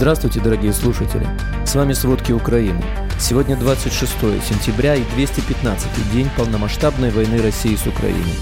Здравствуйте, 0.00 0.40
дорогие 0.40 0.72
слушатели! 0.72 1.26
С 1.66 1.74
вами 1.74 1.92
«Сводки 1.92 2.32
Украины». 2.32 2.82
Сегодня 3.18 3.54
26 3.54 4.10
сентября 4.42 4.94
и 4.94 5.04
215 5.14 6.10
день 6.10 6.26
полномасштабной 6.38 7.10
войны 7.10 7.42
России 7.42 7.76
с 7.76 7.86
Украиной. 7.86 8.32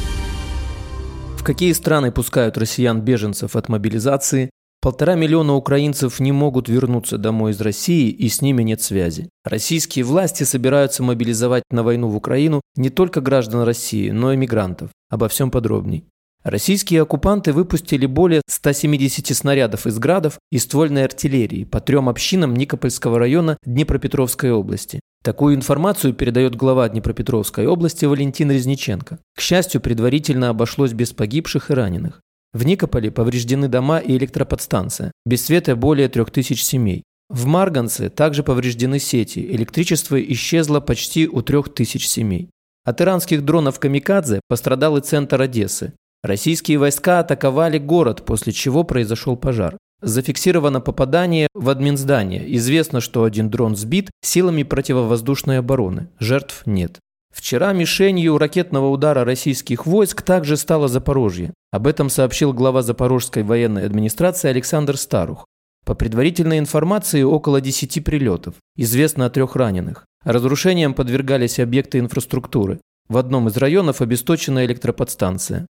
В 1.36 1.42
какие 1.42 1.72
страны 1.72 2.12
пускают 2.12 2.56
россиян-беженцев 2.56 3.56
от 3.56 3.68
мобилизации? 3.68 4.50
Полтора 4.80 5.16
миллиона 5.16 5.56
украинцев 5.56 6.21
не 6.21 6.30
могут 6.30 6.69
вернуться 6.69 7.19
домой 7.19 7.51
из 7.51 7.61
России 7.61 8.09
и 8.09 8.29
с 8.29 8.40
ними 8.40 8.63
нет 8.63 8.81
связи. 8.81 9.29
Российские 9.43 10.04
власти 10.04 10.45
собираются 10.45 11.03
мобилизовать 11.03 11.65
на 11.72 11.83
войну 11.83 12.06
в 12.06 12.15
Украину 12.15 12.61
не 12.77 12.88
только 12.88 13.21
граждан 13.21 13.65
России, 13.65 14.11
но 14.11 14.33
и 14.33 14.37
мигрантов. 14.37 14.90
Обо 15.11 15.27
всем 15.27 15.51
подробней. 15.51 16.05
Российские 16.48 17.02
оккупанты 17.02 17.52
выпустили 17.52 18.06
более 18.06 18.41
170 18.48 19.37
снарядов 19.37 19.87
из 19.87 19.98
градов 19.98 20.38
и 20.51 20.59
ствольной 20.59 21.05
артиллерии 21.05 21.65
по 21.65 21.78
трем 21.78 22.09
общинам 22.09 22.57
Никопольского 22.57 23.19
района 23.19 23.59
Днепропетровской 23.66 24.51
области. 24.51 24.98
Такую 25.23 25.57
информацию 25.57 26.15
передает 26.15 26.57
глава 26.57 26.88
Днепропетровской 26.88 27.66
области 27.66 28.07
Валентин 28.07 28.51
Резниченко. 28.51 29.19
К 29.37 29.41
счастью, 29.43 29.83
предварительно 29.83 30.48
обошлось 30.48 30.95
без 30.95 31.12
погибших 31.12 31.71
и 31.71 31.74
раненых. 31.74 32.23
В 32.55 32.65
Никополе 32.65 33.10
повреждены 33.10 33.69
дома 33.69 33.99
и 33.99 34.16
электроподстанция. 34.16 35.12
Без 35.27 35.45
света 35.45 35.77
более 35.77 36.09
3000 36.09 36.59
семей. 36.62 37.02
В 37.29 37.45
Марганце 37.45 38.09
также 38.09 38.43
повреждены 38.43 38.99
сети. 39.01 39.41
Электричество 39.41 40.19
исчезло 40.19 40.80
почти 40.80 41.29
у 41.29 41.43
3000 41.43 42.07
семей. 42.07 42.49
От 42.87 43.02
иранских 43.02 43.45
дронов 43.45 43.79
«Камикадзе» 43.79 44.41
пострадал 44.49 44.96
и 44.96 45.02
центр 45.02 45.43
Одессы. 45.43 45.93
Российские 46.23 46.79
войска 46.79 47.21
атаковали 47.21 47.79
город, 47.79 48.25
после 48.25 48.53
чего 48.53 48.83
произошел 48.83 49.37
пожар. 49.37 49.77
Зафиксировано 50.01 50.81
попадание 50.81 51.49
в 51.55 51.69
админздание. 51.71 52.57
Известно, 52.57 53.01
что 53.01 53.25
один 53.25 53.51
дрон 53.51 53.77
сбит 53.77 54.11
силами 54.23 54.63
противовоздушной 54.63 55.59
обороны. 55.59 56.09
Жертв 56.19 56.63
нет. 56.66 56.99
Вчера 57.33 57.73
мишенью 57.73 58.38
ракетного 58.38 58.88
удара 58.88 59.25
российских 59.25 59.87
войск 59.87 60.23
также 60.23 60.57
стало 60.57 60.88
Запорожье. 60.88 61.52
Об 61.71 61.87
этом 61.87 62.10
сообщил 62.10 62.53
глава 62.53 62.82
Запорожской 62.82 63.43
военной 63.43 63.85
администрации 63.85 64.48
Александр 64.48 64.97
Старух. 64.97 65.44
По 65.84 65.94
предварительной 65.94 66.58
информации, 66.58 67.22
около 67.22 67.60
10 67.60 68.05
прилетов. 68.05 68.55
Известно 68.77 69.27
о 69.27 69.30
трех 69.30 69.56
раненых. 69.56 70.05
Разрушением 70.25 70.94
подвергались 70.94 71.60
объекты 71.60 71.98
инфраструктуры. 71.98 72.80
В 73.08 73.16
одном 73.16 73.48
из 73.48 73.56
районов 73.56 74.00
обесточена 74.00 74.64
электроподстанция. 74.66 75.66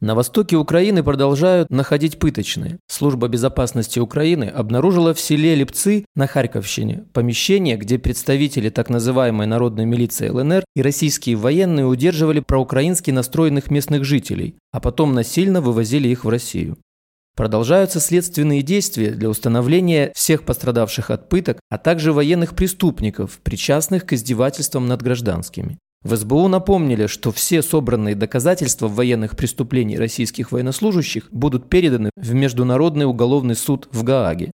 На 0.00 0.14
востоке 0.14 0.56
Украины 0.56 1.02
продолжают 1.02 1.70
находить 1.70 2.18
пыточные. 2.18 2.78
Служба 2.86 3.28
безопасности 3.28 3.98
Украины 3.98 4.44
обнаружила 4.44 5.14
в 5.14 5.20
селе 5.20 5.54
Лепцы 5.54 6.04
на 6.14 6.26
Харьковщине 6.26 7.06
помещение, 7.14 7.78
где 7.78 7.98
представители 7.98 8.68
так 8.68 8.90
называемой 8.90 9.46
народной 9.46 9.86
милиции 9.86 10.28
ЛНР 10.28 10.64
и 10.74 10.82
российские 10.82 11.36
военные 11.36 11.86
удерживали 11.86 12.40
проукраински 12.40 13.10
настроенных 13.10 13.70
местных 13.70 14.04
жителей, 14.04 14.56
а 14.70 14.80
потом 14.80 15.14
насильно 15.14 15.62
вывозили 15.62 16.08
их 16.08 16.26
в 16.26 16.28
Россию. 16.28 16.76
Продолжаются 17.34 17.98
следственные 17.98 18.60
действия 18.60 19.12
для 19.12 19.30
установления 19.30 20.12
всех 20.14 20.42
пострадавших 20.42 21.10
от 21.10 21.30
пыток, 21.30 21.58
а 21.70 21.78
также 21.78 22.12
военных 22.12 22.54
преступников, 22.54 23.40
причастных 23.42 24.04
к 24.04 24.12
издевательствам 24.12 24.88
над 24.88 25.02
гражданскими. 25.02 25.78
В 26.02 26.14
СБУ 26.14 26.48
напомнили, 26.48 27.06
что 27.06 27.32
все 27.32 27.62
собранные 27.62 28.14
доказательства 28.14 28.88
военных 28.88 29.36
преступлений 29.36 29.98
российских 29.98 30.52
военнослужащих 30.52 31.28
будут 31.32 31.68
переданы 31.68 32.10
в 32.16 32.32
Международный 32.32 33.06
уголовный 33.06 33.56
суд 33.56 33.88
в 33.90 34.04
Гааге. 34.04 34.52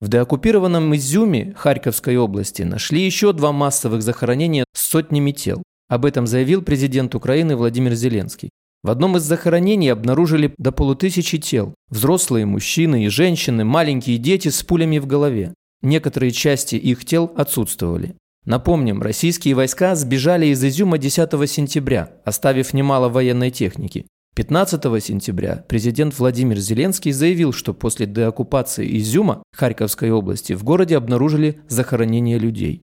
В 0.00 0.08
деоккупированном 0.08 0.94
Изюме 0.96 1.54
Харьковской 1.56 2.16
области 2.16 2.62
нашли 2.62 3.04
еще 3.04 3.32
два 3.32 3.52
массовых 3.52 4.02
захоронения 4.02 4.64
с 4.74 4.82
сотнями 4.82 5.32
тел. 5.32 5.62
Об 5.88 6.04
этом 6.04 6.26
заявил 6.26 6.62
президент 6.62 7.14
Украины 7.14 7.56
Владимир 7.56 7.94
Зеленский. 7.94 8.50
В 8.82 8.90
одном 8.90 9.16
из 9.16 9.22
захоронений 9.22 9.90
обнаружили 9.90 10.54
до 10.58 10.72
полутысячи 10.72 11.38
тел. 11.38 11.74
Взрослые 11.88 12.44
мужчины 12.44 13.04
и 13.04 13.08
женщины, 13.08 13.64
маленькие 13.64 14.18
дети 14.18 14.48
с 14.48 14.62
пулями 14.62 14.98
в 14.98 15.06
голове. 15.06 15.54
Некоторые 15.80 16.32
части 16.32 16.76
их 16.76 17.04
тел 17.04 17.32
отсутствовали. 17.36 18.14
Напомним, 18.44 19.00
российские 19.00 19.54
войска 19.54 19.94
сбежали 19.94 20.46
из 20.46 20.62
Изюма 20.62 20.98
10 20.98 21.50
сентября, 21.50 22.10
оставив 22.24 22.74
немало 22.74 23.08
военной 23.08 23.50
техники. 23.50 24.06
15 24.36 24.82
сентября 25.02 25.64
президент 25.68 26.18
Владимир 26.18 26.58
Зеленский 26.58 27.12
заявил, 27.12 27.52
что 27.52 27.72
после 27.72 28.06
деоккупации 28.06 28.98
Изюма 28.98 29.42
Харьковской 29.52 30.10
области 30.10 30.52
в 30.52 30.64
городе 30.64 30.96
обнаружили 30.96 31.60
захоронение 31.68 32.38
людей. 32.38 32.82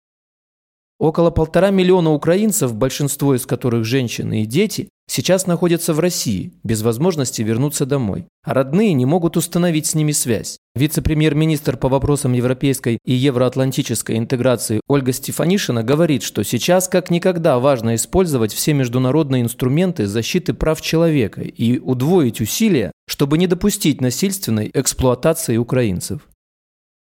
Около 1.01 1.31
полтора 1.31 1.71
миллиона 1.71 2.11
украинцев, 2.11 2.75
большинство 2.75 3.33
из 3.33 3.47
которых 3.47 3.85
женщины 3.85 4.43
и 4.43 4.45
дети, 4.45 4.89
сейчас 5.09 5.47
находятся 5.47 5.95
в 5.95 5.99
России, 5.99 6.53
без 6.63 6.83
возможности 6.83 7.41
вернуться 7.41 7.87
домой. 7.87 8.27
А 8.43 8.53
родные 8.53 8.93
не 8.93 9.07
могут 9.07 9.35
установить 9.35 9.87
с 9.87 9.95
ними 9.95 10.11
связь. 10.11 10.59
Вице-премьер-министр 10.75 11.75
по 11.77 11.89
вопросам 11.89 12.33
европейской 12.33 12.99
и 13.03 13.13
евроатлантической 13.13 14.15
интеграции 14.19 14.79
Ольга 14.87 15.11
Стефанишина 15.11 15.81
говорит, 15.81 16.21
что 16.21 16.43
сейчас 16.43 16.87
как 16.87 17.09
никогда 17.09 17.57
важно 17.57 17.95
использовать 17.95 18.53
все 18.53 18.73
международные 18.73 19.41
инструменты 19.41 20.05
защиты 20.05 20.53
прав 20.53 20.81
человека 20.81 21.41
и 21.41 21.79
удвоить 21.79 22.41
усилия, 22.41 22.91
чтобы 23.07 23.39
не 23.39 23.47
допустить 23.47 24.01
насильственной 24.01 24.69
эксплуатации 24.71 25.57
украинцев. 25.57 26.21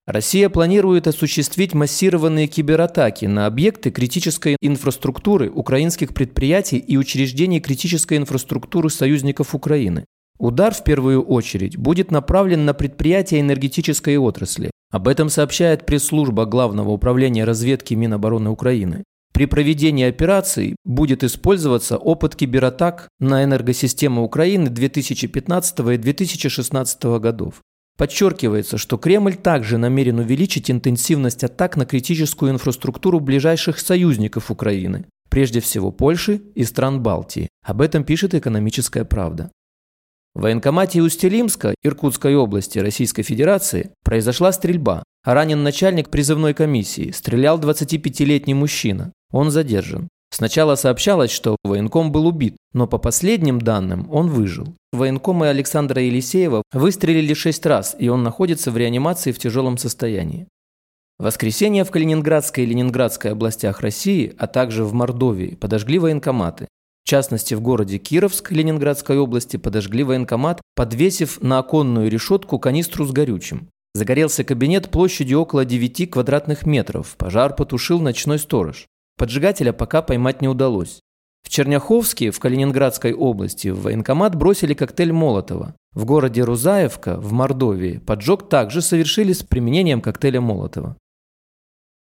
Россия 0.07 0.47
планирует 0.47 1.05
осуществить 1.05 1.73
массированные 1.73 2.47
кибератаки 2.47 3.25
на 3.25 3.45
объекты 3.45 3.91
критической 3.91 4.55
инфраструктуры 4.61 5.49
украинских 5.49 6.13
предприятий 6.13 6.77
и 6.77 6.95
учреждений 6.95 7.59
критической 7.59 8.17
инфраструктуры 8.17 8.89
союзников 8.89 9.53
Украины. 9.53 10.05
Удар 10.39 10.73
в 10.73 10.85
первую 10.85 11.23
очередь 11.23 11.75
будет 11.75 12.09
направлен 12.09 12.63
на 12.63 12.73
предприятия 12.73 13.41
энергетической 13.41 14.15
отрасли. 14.15 14.71
Об 14.91 15.09
этом 15.09 15.27
сообщает 15.27 15.85
пресс-служба 15.85 16.45
Главного 16.45 16.91
управления 16.91 17.43
разведки 17.43 17.93
Минобороны 17.93 18.49
Украины. 18.49 19.03
При 19.33 19.45
проведении 19.45 20.05
операции 20.05 20.77
будет 20.85 21.25
использоваться 21.25 21.97
опыт 21.97 22.37
кибератак 22.37 23.09
на 23.19 23.43
энергосистемы 23.43 24.23
Украины 24.23 24.69
2015 24.69 25.79
и 25.79 25.97
2016 25.97 27.03
годов. 27.19 27.61
Подчеркивается, 27.97 28.77
что 28.77 28.97
Кремль 28.97 29.35
также 29.35 29.79
намерен 29.79 30.19
увеличить 30.19 30.69
интенсивность 30.69 31.43
атак 31.43 31.77
на 31.77 31.85
критическую 31.85 32.51
инфраструктуру 32.51 33.19
ближайших 33.19 33.79
союзников 33.79 34.51
Украины, 34.51 35.05
прежде 35.29 35.61
всего 35.61 35.91
Польши 35.91 36.41
и 36.53 36.63
стран 36.63 37.01
Балтии. 37.01 37.49
Об 37.65 37.81
этом 37.81 38.03
пишет 38.03 38.35
«Экономическая 38.35 39.03
правда». 39.03 39.51
В 40.35 40.41
военкомате 40.41 41.01
Устилимска 41.01 41.73
Иркутской 41.81 42.35
области 42.35 42.77
Российской 42.77 43.23
Федерации 43.23 43.89
произошла 44.03 44.51
стрельба. 44.51 45.01
Ранен 45.25 45.63
начальник 45.63 46.09
призывной 46.09 46.53
комиссии, 46.53 47.09
стрелял 47.09 47.59
25-летний 47.59 48.53
мужчина. 48.53 49.11
Он 49.31 49.49
задержан. 49.49 50.07
Сначала 50.29 50.75
сообщалось, 50.75 51.31
что 51.31 51.55
военком 51.63 52.11
был 52.11 52.27
убит, 52.27 52.57
но 52.73 52.85
по 52.87 52.97
последним 52.97 53.59
данным 53.59 54.07
он 54.11 54.27
выжил. 54.29 54.73
Военкомы 54.91 55.47
Александра 55.47 56.01
Елисеева 56.01 56.63
выстрелили 56.73 57.33
шесть 57.33 57.65
раз, 57.65 57.95
и 57.97 58.09
он 58.09 58.23
находится 58.23 58.71
в 58.71 58.77
реанимации 58.77 59.31
в 59.31 59.39
тяжелом 59.39 59.77
состоянии. 59.77 60.47
Воскресенье 61.19 61.83
в 61.83 61.91
Калининградской 61.91 62.63
и 62.63 62.67
Ленинградской 62.67 63.31
областях 63.31 63.81
России, 63.81 64.35
а 64.37 64.45
также 64.45 64.83
в 64.83 64.93
Мордовии 64.93 65.55
подожгли 65.55 65.97
военкоматы. 65.97 66.67
В 67.03 67.09
частности, 67.09 67.53
в 67.53 67.61
городе 67.61 67.97
Кировск 67.97 68.51
Ленинградской 68.51 69.17
области 69.17 69.57
подожгли 69.57 70.03
военкомат, 70.03 70.61
подвесив 70.75 71.41
на 71.41 71.57
оконную 71.57 72.11
решетку 72.11 72.59
канистру 72.59 73.05
с 73.05 73.11
горючим. 73.11 73.69
Загорелся 73.95 74.43
кабинет 74.43 74.89
площадью 74.91 75.39
около 75.39 75.65
9 75.65 76.11
квадратных 76.11 76.65
метров. 76.67 77.15
Пожар 77.17 77.55
потушил 77.55 77.99
ночной 77.99 78.37
сторож. 78.37 78.85
Поджигателя 79.17 79.73
пока 79.73 80.01
поймать 80.01 80.41
не 80.41 80.47
удалось. 80.47 81.01
В 81.43 81.49
Черняховске, 81.49 82.31
в 82.31 82.39
Калининградской 82.39 83.13
области, 83.13 83.69
в 83.69 83.81
военкомат 83.81 84.35
бросили 84.35 84.73
коктейль 84.73 85.11
Молотова. 85.11 85.75
В 85.93 86.05
городе 86.05 86.43
Рузаевка, 86.43 87.17
в 87.17 87.31
Мордовии, 87.31 87.97
поджог 87.97 88.49
также 88.49 88.81
совершили 88.81 89.33
с 89.33 89.43
применением 89.43 90.01
коктейля 90.01 90.41
Молотова. 90.41 90.97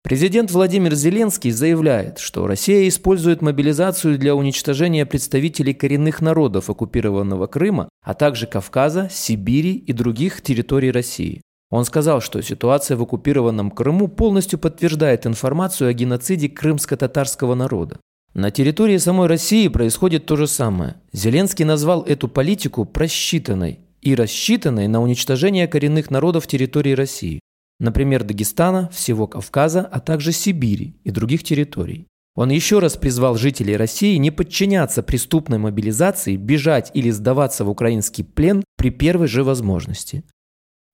Президент 0.02 0.50
Владимир 0.50 0.94
Зеленский 0.94 1.50
заявляет, 1.50 2.18
что 2.18 2.46
Россия 2.46 2.86
использует 2.88 3.42
мобилизацию 3.42 4.18
для 4.18 4.34
уничтожения 4.34 5.04
представителей 5.04 5.74
коренных 5.74 6.20
народов 6.20 6.70
оккупированного 6.70 7.46
Крыма, 7.46 7.88
а 8.02 8.14
также 8.14 8.46
Кавказа, 8.46 9.08
Сибири 9.10 9.74
и 9.74 9.92
других 9.92 10.42
территорий 10.42 10.90
России. 10.90 11.42
Он 11.74 11.84
сказал, 11.84 12.20
что 12.20 12.40
ситуация 12.40 12.96
в 12.96 13.02
оккупированном 13.02 13.72
Крыму 13.72 14.06
полностью 14.06 14.60
подтверждает 14.60 15.26
информацию 15.26 15.88
о 15.88 15.92
геноциде 15.92 16.48
крымско-татарского 16.48 17.56
народа. 17.56 17.98
На 18.32 18.52
территории 18.52 18.96
самой 18.96 19.26
России 19.26 19.66
происходит 19.66 20.24
то 20.24 20.36
же 20.36 20.46
самое. 20.46 20.94
Зеленский 21.12 21.64
назвал 21.64 22.04
эту 22.04 22.28
политику 22.28 22.84
просчитанной 22.84 23.80
и 24.02 24.14
рассчитанной 24.14 24.86
на 24.86 25.02
уничтожение 25.02 25.66
коренных 25.66 26.12
народов 26.12 26.46
территории 26.46 26.92
России. 26.92 27.40
например, 27.80 28.22
Дагестана, 28.22 28.88
всего 28.92 29.26
Кавказа, 29.26 29.80
а 29.80 29.98
также 29.98 30.30
Сибири 30.30 30.94
и 31.02 31.10
других 31.10 31.42
территорий. 31.42 32.06
Он 32.36 32.50
еще 32.50 32.78
раз 32.78 32.96
призвал 32.96 33.34
жителей 33.36 33.76
России 33.76 34.14
не 34.18 34.30
подчиняться 34.30 35.02
преступной 35.02 35.58
мобилизации, 35.58 36.36
бежать 36.36 36.92
или 36.94 37.10
сдаваться 37.10 37.64
в 37.64 37.68
украинский 37.68 38.22
плен 38.22 38.62
при 38.76 38.90
первой 38.90 39.26
же 39.26 39.42
возможности. 39.42 40.22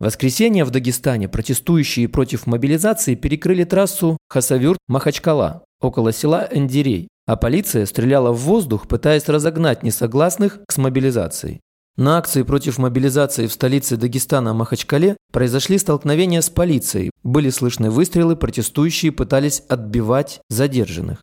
В 0.01 0.05
воскресенье 0.05 0.65
в 0.65 0.71
Дагестане 0.71 1.29
протестующие 1.29 2.09
против 2.09 2.47
мобилизации 2.47 3.15
перекрыли 3.15 3.65
трассу 3.65 4.17
Хасавюрт-Махачкала 4.33 5.61
около 5.79 6.11
села 6.11 6.49
Эндирей, 6.51 7.09
а 7.27 7.37
полиция 7.37 7.85
стреляла 7.85 8.33
в 8.33 8.39
воздух, 8.39 8.89
пытаясь 8.89 9.29
разогнать 9.29 9.83
несогласных 9.83 10.61
с 10.71 10.79
мобилизацией. 10.79 11.61
На 11.99 12.17
акции 12.17 12.45
против 12.45 12.79
мобилизации 12.79 13.47
в 13.47 13.53
столице 13.53 13.99
Дагестана 13.99 14.55
Махачкале 14.55 15.19
произошли 15.33 15.77
столкновения 15.77 16.41
с 16.41 16.49
полицией, 16.49 17.11
были 17.23 17.51
слышны 17.51 17.91
выстрелы, 17.91 18.37
протестующие 18.37 19.13
пытались 19.13 19.63
отбивать 19.69 20.41
задержанных. 20.49 21.21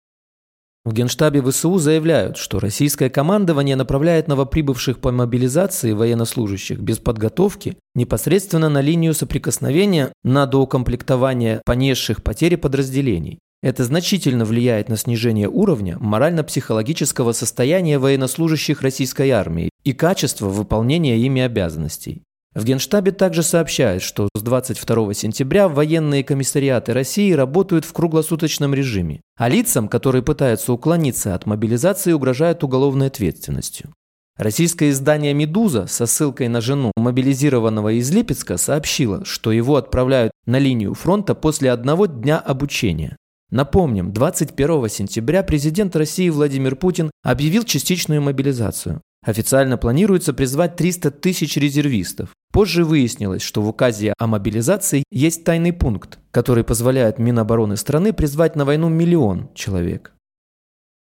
В 0.87 0.93
Генштабе 0.93 1.41
ВСУ 1.41 1.79
заявляют, 1.79 2.37
что 2.37 2.61
российское 2.61 3.09
командование 3.09 3.75
направляет 3.75 4.29
новоприбывших 4.29 4.99
по 4.99 5.11
мобилизации 5.11 5.91
военнослужащих 5.91 6.79
без 6.79 6.97
подготовки 6.97 7.75
непосредственно 7.93 8.69
на 8.69 8.79
линию 8.79 9.13
соприкосновения 9.13 10.13
на 10.23 10.45
доукомплектование 10.45 11.61
понесших 11.65 12.23
потери 12.23 12.55
подразделений. 12.55 13.39
Это 13.61 13.83
значительно 13.83 14.45
влияет 14.45 14.87
на 14.87 14.95
снижение 14.95 15.49
уровня 15.49 15.97
морально-психологического 15.99 17.33
состояния 17.33 17.99
военнослужащих 17.99 18.81
российской 18.81 19.31
армии 19.31 19.69
и 19.83 19.91
качества 19.91 20.47
выполнения 20.47 21.17
ими 21.17 21.41
обязанностей. 21.41 22.21
В 22.57 22.63
Генштабе 22.63 23.11
также 23.11 23.43
сообщают, 23.43 24.01
что 24.01 24.29
с 24.33 24.41
22 24.41 25.13
сентября 25.13 25.69
военные 25.69 26.23
комиссариаты 26.23 26.91
России 26.91 27.31
работают 27.31 27.85
в 27.85 27.93
круглосуточном 27.93 28.73
режиме, 28.73 29.21
а 29.37 29.47
лицам, 29.47 29.87
которые 29.87 30.23
пытаются 30.23 30.73
уклониться 30.73 31.35
от 31.35 31.45
мобилизации, 31.45 32.13
угрожают 32.13 32.63
уголовной 32.63 33.07
ответственностью. 33.07 33.93
Российское 34.37 34.89
издание 34.89 35.35
«Медуза» 35.35 35.85
со 35.85 36.07
ссылкой 36.07 36.47
на 36.47 36.59
жену 36.59 36.91
мобилизированного 36.97 37.99
из 37.99 38.09
Липецка 38.09 38.57
сообщило, 38.57 39.23
что 39.23 39.51
его 39.51 39.75
отправляют 39.75 40.31
на 40.47 40.57
линию 40.57 40.95
фронта 40.95 41.35
после 41.35 41.71
одного 41.71 42.07
дня 42.07 42.39
обучения. 42.39 43.17
Напомним, 43.51 44.11
21 44.11 44.89
сентября 44.89 45.43
президент 45.43 45.95
России 45.95 46.27
Владимир 46.29 46.75
Путин 46.75 47.11
объявил 47.21 47.65
частичную 47.65 48.19
мобилизацию. 48.19 48.99
Официально 49.25 49.77
планируется 49.77 50.33
призвать 50.33 50.75
300 50.75 51.11
тысяч 51.11 51.57
резервистов. 51.57 52.29
Позже 52.51 52.83
выяснилось, 52.83 53.41
что 53.41 53.61
в 53.61 53.67
указе 53.67 54.13
о 54.17 54.27
мобилизации 54.27 55.03
есть 55.11 55.43
тайный 55.43 55.73
пункт, 55.73 56.19
который 56.31 56.63
позволяет 56.63 57.19
Минобороны 57.19 57.77
страны 57.77 58.13
призвать 58.13 58.55
на 58.55 58.65
войну 58.65 58.89
миллион 58.89 59.49
человек. 59.53 60.13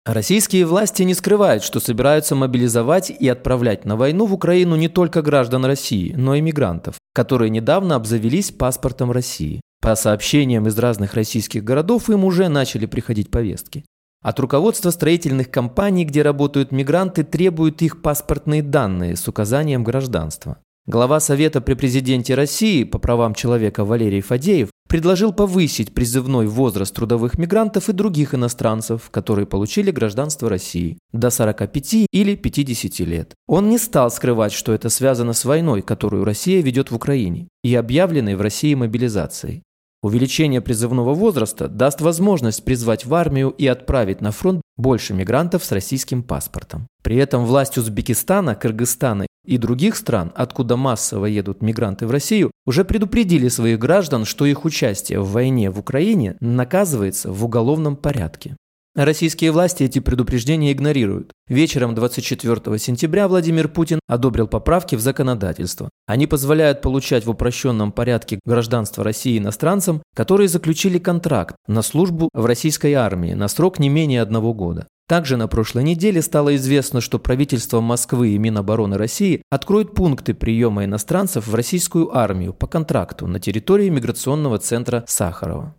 Российские 0.06 0.66
власти 0.66 1.02
не 1.02 1.14
скрывают, 1.14 1.64
что 1.64 1.80
собираются 1.80 2.36
мобилизовать 2.36 3.10
и 3.10 3.28
отправлять 3.28 3.84
на 3.84 3.96
войну 3.96 4.26
в 4.26 4.34
Украину 4.34 4.76
не 4.76 4.88
только 4.88 5.20
граждан 5.20 5.64
России, 5.64 6.14
но 6.16 6.36
и 6.36 6.40
мигрантов, 6.40 6.94
которые 7.12 7.50
недавно 7.50 7.96
обзавелись 7.96 8.52
паспортом 8.52 9.10
России. 9.10 9.60
По 9.80 9.96
сообщениям 9.96 10.68
из 10.68 10.78
разных 10.78 11.14
российских 11.14 11.64
городов 11.64 12.08
им 12.08 12.24
уже 12.24 12.48
начали 12.48 12.86
приходить 12.86 13.30
повестки. 13.32 13.84
От 14.26 14.40
руководства 14.40 14.90
строительных 14.90 15.52
компаний, 15.52 16.04
где 16.04 16.22
работают 16.22 16.72
мигранты, 16.72 17.22
требуют 17.22 17.80
их 17.82 18.02
паспортные 18.02 18.60
данные 18.60 19.14
с 19.14 19.28
указанием 19.28 19.84
гражданства. 19.84 20.58
Глава 20.84 21.20
Совета 21.20 21.60
при 21.60 21.74
президенте 21.74 22.34
России 22.34 22.82
по 22.82 22.98
правам 22.98 23.34
человека 23.34 23.84
Валерий 23.84 24.22
Фадеев 24.22 24.70
предложил 24.88 25.32
повысить 25.32 25.94
призывной 25.94 26.48
возраст 26.48 26.92
трудовых 26.92 27.38
мигрантов 27.38 27.88
и 27.88 27.92
других 27.92 28.34
иностранцев, 28.34 29.10
которые 29.12 29.46
получили 29.46 29.92
гражданство 29.92 30.48
России, 30.48 30.98
до 31.12 31.30
45 31.30 32.08
или 32.10 32.34
50 32.34 33.06
лет. 33.06 33.32
Он 33.46 33.70
не 33.70 33.78
стал 33.78 34.10
скрывать, 34.10 34.52
что 34.52 34.72
это 34.72 34.88
связано 34.88 35.34
с 35.34 35.44
войной, 35.44 35.82
которую 35.82 36.24
Россия 36.24 36.62
ведет 36.62 36.90
в 36.90 36.96
Украине, 36.96 37.46
и 37.62 37.72
объявленной 37.76 38.34
в 38.34 38.40
России 38.40 38.74
мобилизацией. 38.74 39.62
Увеличение 40.06 40.60
призывного 40.60 41.14
возраста 41.14 41.66
даст 41.66 42.00
возможность 42.00 42.64
призвать 42.64 43.04
в 43.04 43.12
армию 43.12 43.50
и 43.50 43.66
отправить 43.66 44.20
на 44.20 44.30
фронт 44.30 44.62
больше 44.76 45.14
мигрантов 45.14 45.64
с 45.64 45.72
российским 45.72 46.22
паспортом. 46.22 46.86
При 47.02 47.16
этом 47.16 47.44
власть 47.44 47.76
Узбекистана, 47.76 48.54
Кыргызстана 48.54 49.26
и 49.44 49.58
других 49.58 49.96
стран, 49.96 50.30
откуда 50.36 50.76
массово 50.76 51.26
едут 51.26 51.60
мигранты 51.60 52.06
в 52.06 52.12
Россию, 52.12 52.52
уже 52.66 52.84
предупредили 52.84 53.48
своих 53.48 53.80
граждан, 53.80 54.26
что 54.26 54.46
их 54.46 54.64
участие 54.64 55.18
в 55.18 55.32
войне 55.32 55.72
в 55.72 55.80
Украине 55.80 56.36
наказывается 56.38 57.32
в 57.32 57.44
уголовном 57.44 57.96
порядке. 57.96 58.54
Российские 58.96 59.52
власти 59.52 59.82
эти 59.82 59.98
предупреждения 59.98 60.72
игнорируют. 60.72 61.32
Вечером 61.48 61.94
24 61.94 62.78
сентября 62.78 63.28
Владимир 63.28 63.68
Путин 63.68 64.00
одобрил 64.08 64.48
поправки 64.48 64.96
в 64.96 65.00
законодательство. 65.00 65.90
Они 66.06 66.26
позволяют 66.26 66.80
получать 66.80 67.26
в 67.26 67.30
упрощенном 67.30 67.92
порядке 67.92 68.40
гражданство 68.46 69.04
России 69.04 69.36
иностранцам, 69.36 70.02
которые 70.14 70.48
заключили 70.48 70.98
контракт 70.98 71.56
на 71.68 71.82
службу 71.82 72.30
в 72.32 72.46
российской 72.46 72.94
армии 72.94 73.34
на 73.34 73.48
срок 73.48 73.78
не 73.78 73.90
менее 73.90 74.22
одного 74.22 74.54
года. 74.54 74.86
Также 75.06 75.36
на 75.36 75.46
прошлой 75.46 75.84
неделе 75.84 76.22
стало 76.22 76.56
известно, 76.56 77.02
что 77.02 77.18
правительство 77.18 77.82
Москвы 77.82 78.30
и 78.30 78.38
Минобороны 78.38 78.96
России 78.96 79.42
откроют 79.50 79.94
пункты 79.94 80.32
приема 80.32 80.86
иностранцев 80.86 81.46
в 81.46 81.54
российскую 81.54 82.16
армию 82.16 82.54
по 82.54 82.66
контракту 82.66 83.26
на 83.26 83.40
территории 83.40 83.90
миграционного 83.90 84.58
центра 84.58 85.04
Сахарова. 85.06 85.74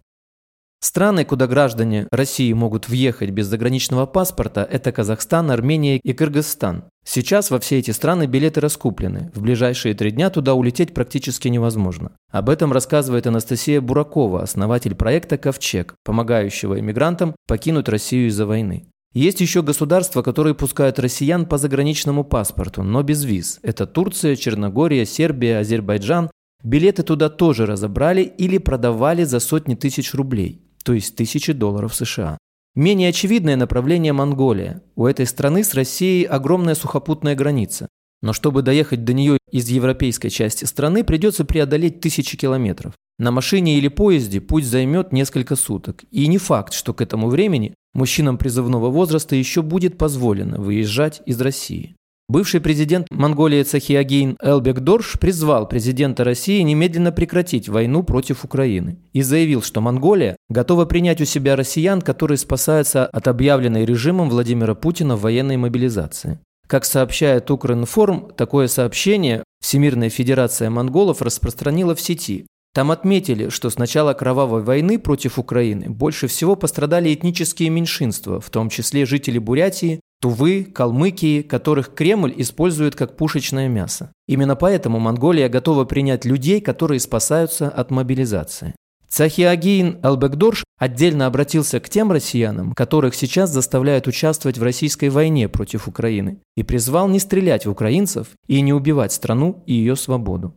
Страны, 0.79 1.25
куда 1.25 1.47
граждане 1.47 2.07
России 2.12 2.53
могут 2.53 2.88
въехать 2.88 3.31
без 3.31 3.47
заграничного 3.47 4.06
паспорта, 4.06 4.68
это 4.69 4.91
Казахстан, 4.91 5.50
Армения 5.50 5.97
и 5.97 6.13
Кыргызстан. 6.13 6.83
Сейчас 7.03 7.50
во 7.50 7.59
все 7.59 7.79
эти 7.79 7.89
страны 7.89 8.27
билеты 8.27 8.62
раскуплены. 8.62 9.31
В 9.33 9.41
ближайшие 9.41 9.95
три 9.95 10.12
дня 10.12 10.29
туда 10.29 10.53
улететь 10.53 10.94
практически 10.94 11.47
невозможно. 11.47 12.12
Об 12.31 12.50
этом 12.50 12.71
рассказывает 12.71 13.25
Анастасия 13.25 13.81
Буракова, 13.81 14.44
основатель 14.44 14.94
проекта 14.94 15.39
«Ковчег», 15.39 15.95
помогающего 16.03 16.79
иммигрантам 16.79 17.35
покинуть 17.47 17.89
Россию 17.89 18.27
из-за 18.27 18.45
войны. 18.45 18.85
Есть 19.13 19.41
еще 19.41 19.63
государства, 19.63 20.21
которые 20.21 20.53
пускают 20.53 21.00
россиян 21.00 21.47
по 21.47 21.57
заграничному 21.57 22.24
паспорту, 22.24 22.83
но 22.83 23.01
без 23.01 23.24
виз. 23.24 23.59
Это 23.63 23.88
Турция, 23.88 24.35
Черногория, 24.35 25.07
Сербия, 25.07 25.57
Азербайджан. 25.57 26.29
Билеты 26.63 27.01
туда 27.01 27.29
тоже 27.29 27.65
разобрали 27.65 28.21
или 28.21 28.59
продавали 28.59 29.24
за 29.24 29.39
сотни 29.39 29.74
тысяч 29.74 30.13
рублей 30.13 30.66
то 30.88 30.94
есть 30.94 31.17
тысячи 31.17 31.51
долларов 31.51 31.94
США. 31.94 32.38
Менее 32.74 33.10
очевидное 33.10 33.58
направление 33.58 34.13
Монголия. 34.13 34.84
У 34.96 35.06
этой 35.06 35.25
страны 35.25 35.65
с 35.65 35.74
Россией 35.74 36.24
огромная 36.24 36.75
сухопутная 36.75 37.36
граница. 37.36 37.89
Но 38.22 38.32
чтобы 38.32 38.62
доехать 38.62 39.03
до 39.03 39.12
нее 39.12 39.38
из 39.51 39.67
европейской 39.67 40.29
части 40.29 40.63
страны, 40.63 41.03
придется 41.03 41.44
преодолеть 41.44 42.00
тысячи 42.00 42.38
километров. 42.38 42.94
На 43.20 43.32
машине 43.32 43.77
или 43.77 43.89
поезде 43.89 44.39
путь 44.39 44.63
займет 44.63 45.12
несколько 45.12 45.58
суток. 45.58 46.06
И 46.10 46.25
не 46.27 46.38
факт, 46.38 46.72
что 46.72 46.94
к 46.94 47.01
этому 47.01 47.27
времени 47.27 47.74
мужчинам 47.94 48.38
призывного 48.38 48.89
возраста 48.89 49.36
еще 49.36 49.63
будет 49.63 49.98
позволено 49.98 50.58
выезжать 50.58 51.22
из 51.25 51.41
России. 51.41 51.97
Бывший 52.29 52.60
президент 52.60 53.07
Монголии 53.10 53.63
Цахиагин 53.63 54.36
Элбек 54.41 54.81
Дорш 54.81 55.17
призвал 55.17 55.65
президента 55.65 56.25
России 56.25 56.60
немедленно 56.60 57.13
прекратить 57.13 57.69
войну 57.69 58.03
против 58.03 58.43
Украины 58.43 58.98
и 59.13 59.22
заявил, 59.22 59.62
что 59.62 59.79
Монголия 59.79 60.36
готова 60.50 60.84
принять 60.84 61.22
у 61.22 61.25
себя 61.25 61.55
россиян, 61.55 62.01
которые 62.01 62.38
спасаются 62.38 63.05
от 63.05 63.29
объявленной 63.29 63.86
режимом 63.86 64.29
Владимира 64.29 64.75
Путина 64.75 65.15
военной 65.15 65.55
мобилизации. 65.55 66.39
Как 66.67 66.84
сообщает 66.84 67.50
Укринформ, 67.50 68.34
такое 68.36 68.67
сообщение 68.67 69.46
Всемирная 69.62 70.10
Федерация 70.10 70.69
Монголов 70.69 71.22
распространила 71.22 71.96
в 71.96 72.01
сети. 72.01 72.46
Там 72.74 72.91
отметили, 72.91 73.48
что 73.48 73.69
с 73.69 73.77
начала 73.77 74.13
кровавой 74.13 74.62
войны 74.63 75.00
против 75.00 75.39
Украины 75.39 75.89
больше 75.89 76.27
всего 76.27 76.57
пострадали 76.57 77.13
этнические 77.13 77.69
меньшинства, 77.69 78.41
в 78.41 78.50
том 78.50 78.69
числе 78.69 79.05
жители 79.05 79.39
Бурятии, 79.39 80.01
Тувы, 80.19 80.63
Калмыкии, 80.63 81.43
которых 81.43 81.93
Кремль 81.93 82.33
использует 82.38 82.95
как 82.95 83.15
пушечное 83.15 83.67
мясо. 83.67 84.12
Именно 84.27 84.55
поэтому 84.55 85.00
Монголия 85.00 85.47
готова 85.47 85.86
принять 85.86 86.25
людей, 86.25 86.59
которые 86.59 87.00
спасаются 87.00 87.69
от 87.69 87.91
мобилизации. 87.91 88.74
Цахиагин 89.07 90.00
Элбекдорш 90.03 90.63
отдельно 90.77 91.27
обратился 91.27 91.79
к 91.79 91.89
тем 91.89 92.12
россиянам, 92.12 92.74
которых 92.74 93.15
сейчас 93.15 93.51
заставляют 93.51 94.07
участвовать 94.07 94.57
в 94.57 94.63
российской 94.63 95.09
войне 95.09 95.47
против 95.47 95.88
Украины, 95.88 96.39
и 96.55 96.63
призвал 96.63 97.07
не 97.07 97.19
стрелять 97.19 97.65
в 97.65 97.71
украинцев 97.71 98.29
и 98.47 98.59
не 98.62 98.74
убивать 98.74 99.13
страну 99.13 99.63
и 99.65 99.74
ее 99.74 99.95
свободу. 99.95 100.55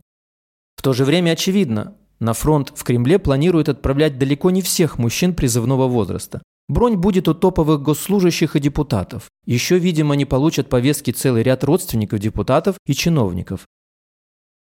В 0.75 0.81
то 0.81 0.93
же 0.93 1.05
время 1.05 1.31
очевидно, 1.31 1.95
на 2.19 2.33
фронт 2.33 2.73
в 2.75 2.83
Кремле 2.83 3.19
планируют 3.19 3.69
отправлять 3.69 4.17
далеко 4.17 4.51
не 4.51 4.61
всех 4.61 4.97
мужчин 4.97 5.33
призывного 5.33 5.87
возраста, 5.87 6.41
Бронь 6.67 6.95
будет 6.95 7.27
у 7.27 7.33
топовых 7.33 7.81
госслужащих 7.81 8.55
и 8.55 8.59
депутатов. 8.59 9.29
Еще, 9.45 9.77
видимо, 9.77 10.15
не 10.15 10.25
получат 10.25 10.69
повестки 10.69 11.11
целый 11.11 11.43
ряд 11.43 11.63
родственников 11.63 12.19
депутатов 12.19 12.77
и 12.85 12.93
чиновников. 12.93 13.67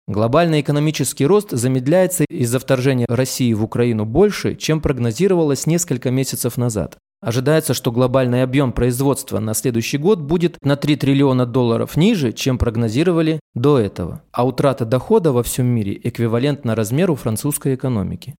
Глобальный 0.09 0.63
экономический 0.63 1.27
рост 1.27 1.51
замедляется 1.51 2.25
из-за 2.31 2.59
вторжения 2.59 3.05
России 3.11 3.53
в 3.53 3.63
Украину 3.63 4.07
больше, 4.07 4.55
чем 4.55 4.81
прогнозировалось 4.81 5.67
несколько 5.67 6.11
месяцев 6.11 6.57
назад. 6.57 6.97
Ожидается, 7.21 7.75
что 7.75 7.93
глобальный 7.93 8.43
объем 8.43 8.73
производства 8.73 9.39
на 9.39 9.53
следующий 9.53 9.99
год 9.99 10.21
будет 10.21 10.57
на 10.63 10.77
3 10.77 10.97
триллиона 10.97 11.45
долларов 11.45 11.97
ниже, 11.97 12.33
чем 12.33 12.57
прогнозировали 12.57 13.41
до 13.55 13.79
этого, 13.79 14.23
а 14.33 14.47
утрата 14.47 14.87
дохода 14.87 15.33
во 15.33 15.43
всем 15.43 15.67
мире 15.67 16.01
эквивалентна 16.03 16.75
размеру 16.75 17.15
французской 17.15 17.75
экономики. 17.75 18.35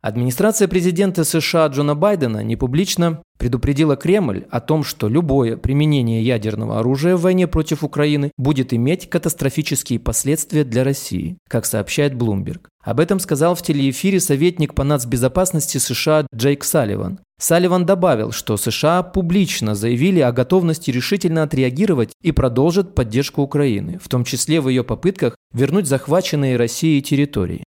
Администрация 0.00 0.68
президента 0.68 1.24
США 1.24 1.66
Джона 1.66 1.96
Байдена 1.96 2.44
непублично 2.44 3.20
предупредила 3.36 3.96
Кремль 3.96 4.46
о 4.48 4.60
том, 4.60 4.84
что 4.84 5.08
любое 5.08 5.56
применение 5.56 6.22
ядерного 6.22 6.78
оружия 6.78 7.16
в 7.16 7.22
войне 7.22 7.48
против 7.48 7.82
Украины 7.82 8.30
будет 8.36 8.72
иметь 8.72 9.10
катастрофические 9.10 9.98
последствия 9.98 10.62
для 10.62 10.84
России, 10.84 11.36
как 11.48 11.66
сообщает 11.66 12.14
Bloomberg. 12.14 12.60
Об 12.84 13.00
этом 13.00 13.18
сказал 13.18 13.56
в 13.56 13.62
телеэфире 13.62 14.20
советник 14.20 14.74
по 14.74 14.84
нацбезопасности 14.84 15.78
США 15.78 16.26
Джейк 16.32 16.62
Салливан. 16.62 17.18
Салливан 17.40 17.84
добавил, 17.84 18.30
что 18.30 18.56
США 18.56 19.02
публично 19.02 19.74
заявили 19.74 20.20
о 20.20 20.32
готовности 20.32 20.90
решительно 20.92 21.42
отреагировать 21.42 22.12
и 22.22 22.30
продолжат 22.30 22.94
поддержку 22.94 23.42
Украины, 23.42 23.98
в 24.02 24.08
том 24.08 24.24
числе 24.24 24.60
в 24.60 24.68
ее 24.68 24.84
попытках 24.84 25.36
вернуть 25.52 25.86
захваченные 25.86 26.56
Россией 26.56 27.02
территории. 27.02 27.64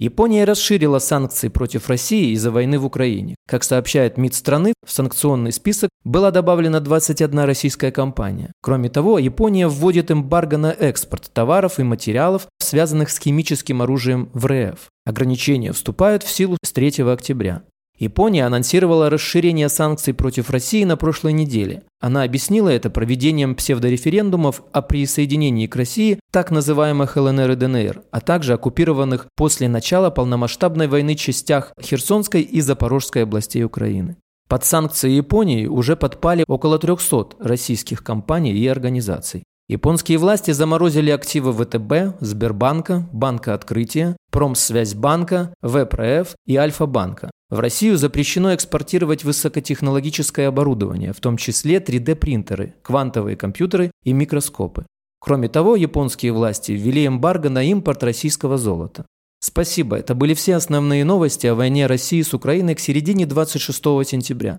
Япония 0.00 0.44
расширила 0.44 0.98
санкции 0.98 1.48
против 1.48 1.90
России 1.90 2.32
из-за 2.32 2.50
войны 2.50 2.78
в 2.78 2.86
Украине. 2.86 3.34
Как 3.46 3.62
сообщает 3.62 4.16
МИД 4.16 4.32
страны, 4.32 4.72
в 4.82 4.90
санкционный 4.90 5.52
список 5.52 5.90
была 6.04 6.30
добавлена 6.30 6.80
21 6.80 7.40
российская 7.40 7.92
компания. 7.92 8.50
Кроме 8.62 8.88
того, 8.88 9.18
Япония 9.18 9.68
вводит 9.68 10.10
эмбарго 10.10 10.56
на 10.56 10.72
экспорт 10.72 11.30
товаров 11.34 11.78
и 11.78 11.82
материалов, 11.82 12.46
связанных 12.58 13.10
с 13.10 13.18
химическим 13.18 13.82
оружием 13.82 14.30
в 14.32 14.46
РФ. 14.46 14.88
Ограничения 15.04 15.72
вступают 15.72 16.22
в 16.22 16.30
силу 16.30 16.56
с 16.64 16.72
3 16.72 17.02
октября. 17.02 17.62
Япония 18.00 18.46
анонсировала 18.46 19.10
расширение 19.10 19.68
санкций 19.68 20.14
против 20.14 20.48
России 20.48 20.84
на 20.84 20.96
прошлой 20.96 21.34
неделе. 21.34 21.82
Она 22.00 22.22
объяснила 22.22 22.70
это 22.70 22.88
проведением 22.88 23.54
псевдореферендумов 23.54 24.62
о 24.72 24.80
присоединении 24.80 25.66
к 25.66 25.76
России 25.76 26.18
так 26.32 26.50
называемых 26.50 27.16
ЛНР 27.16 27.50
и 27.50 27.56
ДНР, 27.56 28.02
а 28.10 28.20
также 28.22 28.54
оккупированных 28.54 29.26
после 29.36 29.68
начала 29.68 30.08
полномасштабной 30.08 30.88
войны 30.88 31.14
частях 31.14 31.74
Херсонской 31.78 32.40
и 32.40 32.62
Запорожской 32.62 33.24
областей 33.24 33.64
Украины. 33.64 34.16
Под 34.48 34.64
санкции 34.64 35.10
Японии 35.10 35.66
уже 35.66 35.94
подпали 35.94 36.44
около 36.48 36.78
300 36.78 37.36
российских 37.38 38.02
компаний 38.02 38.54
и 38.54 38.66
организаций. 38.66 39.44
Японские 39.70 40.18
власти 40.18 40.50
заморозили 40.50 41.10
активы 41.10 41.52
ВТБ, 41.52 42.18
Сбербанка, 42.18 43.08
Банка 43.12 43.54
Открытия, 43.54 44.16
Промсвязьбанка, 44.32 45.54
ВПРФ 45.62 46.34
и 46.44 46.56
Альфа-банка. 46.56 47.30
В 47.50 47.60
Россию 47.60 47.96
запрещено 47.96 48.52
экспортировать 48.52 49.22
высокотехнологическое 49.22 50.48
оборудование, 50.48 51.12
в 51.12 51.20
том 51.20 51.36
числе 51.36 51.76
3D-принтеры, 51.76 52.74
квантовые 52.82 53.36
компьютеры 53.36 53.92
и 54.02 54.12
микроскопы. 54.12 54.86
Кроме 55.20 55.48
того, 55.48 55.76
японские 55.76 56.32
власти 56.32 56.72
ввели 56.72 57.06
эмбарго 57.06 57.48
на 57.48 57.62
импорт 57.62 58.02
российского 58.02 58.58
золота. 58.58 59.06
Спасибо, 59.38 59.94
это 59.94 60.16
были 60.16 60.34
все 60.34 60.56
основные 60.56 61.04
новости 61.04 61.46
о 61.46 61.54
войне 61.54 61.86
России 61.86 62.22
с 62.22 62.34
Украиной 62.34 62.74
к 62.74 62.80
середине 62.80 63.24
26 63.24 63.76
сентября. 64.04 64.58